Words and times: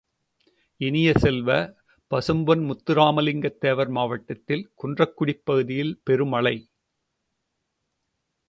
இனிய 0.81 1.09
செல்வ, 1.15 1.49
பசும்பொன் 2.11 2.63
முத்துராமலிங்கத் 2.69 3.59
தேவர் 3.59 3.89
மாவட்டத்தில் 3.89 4.65
குன்றக்குடிப் 4.79 5.45
பகுதியில் 5.45 5.93
பெருமழை! 6.03 6.57